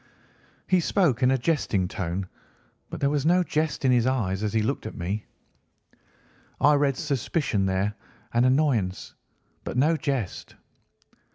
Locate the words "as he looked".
4.41-4.87